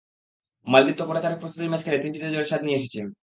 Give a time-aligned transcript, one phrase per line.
[0.67, 2.99] মালদ্বীপ তো গোটা চারেক প্রস্তুতি ম্যাচ খেলে তিনটিতে জয়ের স্বাদ নিয়ে এসেছে।